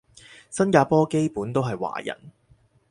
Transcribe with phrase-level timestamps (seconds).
[0.49, 2.17] 新加坡基本都係華人